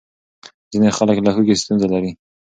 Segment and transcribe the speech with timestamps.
[0.71, 2.11] ځینې خلک له هوږې ستونزه لري.